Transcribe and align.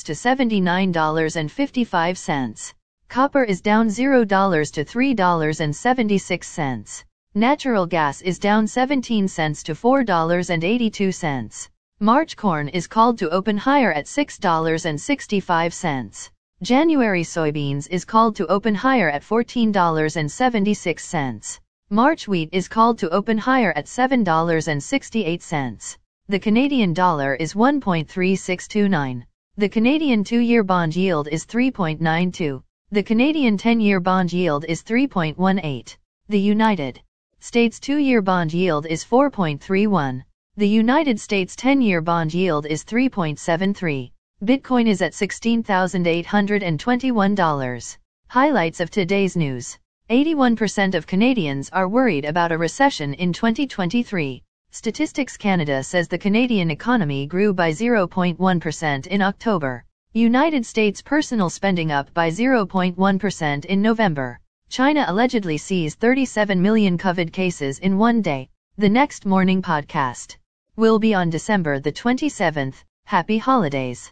to 0.04 0.12
$79.55. 0.12 2.74
Copper 3.08 3.44
is 3.46 3.62
down 3.62 3.88
$0 3.88 4.72
to 4.74 4.84
$3.76. 4.84 7.04
Natural 7.34 7.86
gas 7.86 8.22
is 8.22 8.40
down 8.40 8.68
17 8.68 9.28
cents 9.30 9.64
to 9.64 9.72
$4.82. 9.74 11.70
March 12.02 12.36
corn 12.36 12.68
is 12.68 12.88
called 12.88 13.18
to 13.20 13.30
open 13.30 13.58
higher 13.58 13.94
at 13.94 14.06
$6.65. 14.06 16.28
January 16.64 17.22
soybeans 17.22 17.88
is 17.92 18.04
called 18.04 18.36
to 18.38 18.48
open 18.48 18.74
higher 18.74 19.08
at 19.08 19.22
$14.76. 19.22 21.60
March 21.92 22.28
wheat 22.28 22.50
is 22.52 22.68
called 22.68 22.98
to 22.98 23.08
open 23.12 23.38
higher 23.38 23.72
at 23.76 23.86
$7.68. 23.86 25.98
The 26.28 26.40
Canadian 26.40 26.94
dollar 26.96 27.36
is 27.36 27.54
1.3629. 27.54 29.22
The 29.58 29.70
Canadian 29.70 30.24
two-year 30.24 30.64
bond 30.64 30.96
yield 30.96 31.28
is 31.28 31.46
3.92. 31.46 32.64
The 32.92 33.04
Canadian 33.04 33.58
10-year 33.60 34.00
bond 34.00 34.34
yield 34.34 34.66
is 34.68 34.82
3.18. 34.82 35.96
The 36.30 36.40
United 36.40 37.02
States 37.40 37.80
two-year 37.80 38.24
bond 38.24 38.52
yield 38.52 38.88
is 38.88 39.06
4.31. 39.06 40.24
The 40.56 40.68
United 40.68 41.20
States 41.20 41.56
10-year 41.56 42.02
bond 42.02 42.34
yield 42.34 42.66
is 42.66 42.84
3.73. 42.84 44.10
Bitcoin 44.44 44.86
is 44.88 45.02
at 45.02 45.14
$16,821. 45.14 47.98
Highlights 48.30 48.80
of 48.82 48.92
today's 48.92 49.36
news 49.36 49.80
81% 50.12 50.94
of 50.94 51.08
Canadians 51.08 51.72
are 51.72 51.88
worried 51.88 52.24
about 52.24 52.52
a 52.52 52.58
recession 52.60 53.16
in 53.16 53.34
2023. 53.34 54.44
Statistics 54.70 55.38
Canada 55.38 55.82
says 55.82 56.08
the 56.08 56.20
Canadian 56.20 56.70
economy 56.70 57.26
grew 57.26 57.52
by 57.52 57.72
0.1% 57.72 59.08
in 59.08 59.24
October. 59.24 59.84
United 60.14 60.68
States 60.68 61.02
personal 61.02 61.50
spending 61.50 61.92
up 61.92 62.14
by 62.14 62.30
0.1% 62.30 63.66
in 63.66 63.82
November. 63.82 64.40
China 64.70 65.04
allegedly 65.08 65.58
sees 65.58 65.96
37 65.96 66.62
million 66.62 66.96
COVID 67.00 67.34
cases 67.34 67.80
in 67.80 67.98
one 67.98 68.22
day. 68.22 68.50
The 68.78 68.90
next 68.90 69.26
morning 69.26 69.64
podcast 69.64 70.38
will 70.76 71.00
be 71.00 71.16
on 71.16 71.32
December 71.32 71.80
the 71.80 71.92
27th. 71.92 72.84
Happy 73.06 73.40
holidays. 73.40 74.12